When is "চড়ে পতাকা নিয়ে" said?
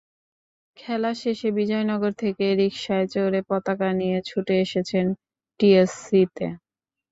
3.13-4.17